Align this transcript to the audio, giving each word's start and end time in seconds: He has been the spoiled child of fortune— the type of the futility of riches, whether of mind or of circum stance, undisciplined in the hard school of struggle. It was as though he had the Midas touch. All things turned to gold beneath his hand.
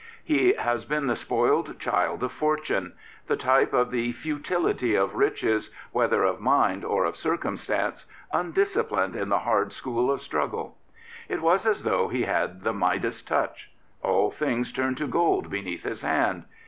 He 0.23 0.53
has 0.53 0.83
been 0.85 1.05
the 1.05 1.15
spoiled 1.15 1.77
child 1.79 2.23
of 2.23 2.31
fortune— 2.31 2.93
the 3.27 3.35
type 3.37 3.71
of 3.71 3.91
the 3.91 4.11
futility 4.13 4.95
of 4.95 5.13
riches, 5.13 5.69
whether 5.91 6.23
of 6.23 6.39
mind 6.39 6.83
or 6.83 7.05
of 7.05 7.15
circum 7.15 7.55
stance, 7.55 8.07
undisciplined 8.33 9.15
in 9.15 9.29
the 9.29 9.37
hard 9.37 9.71
school 9.71 10.09
of 10.09 10.19
struggle. 10.19 10.75
It 11.29 11.43
was 11.43 11.67
as 11.67 11.83
though 11.83 12.07
he 12.07 12.23
had 12.23 12.63
the 12.63 12.73
Midas 12.73 13.21
touch. 13.21 13.71
All 14.01 14.31
things 14.31 14.71
turned 14.73 14.97
to 14.97 15.05
gold 15.05 15.51
beneath 15.51 15.83
his 15.83 16.01
hand. 16.01 16.45